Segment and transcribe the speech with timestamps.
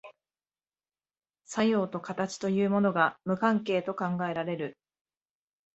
[1.45, 4.79] 作用と形というものが無関係と考えられる。